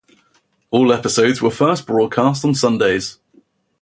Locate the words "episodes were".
0.91-1.51